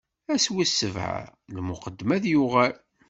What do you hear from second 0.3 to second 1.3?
Ass wis sebɛa,